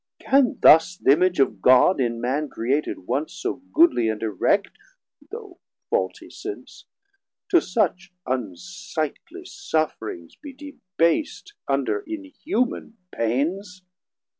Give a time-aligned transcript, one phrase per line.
[0.17, 4.69] Can thus Th' Image of God in man created once So goodly and erect,
[5.29, 5.59] though
[5.91, 6.85] faultie since,
[7.49, 13.83] To such unsightly sufferings be debas't Under inhuman pains?